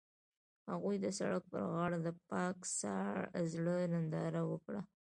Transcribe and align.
هغوی 0.71 0.95
د 1.01 1.05
سړک 1.19 1.43
پر 1.51 1.61
غاړه 1.71 1.97
د 2.03 2.09
پاک 2.31 2.57
زړه 3.53 3.75
ننداره 3.93 4.41
وکړه. 4.51 4.81